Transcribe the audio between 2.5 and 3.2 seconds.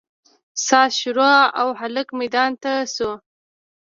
ته سو.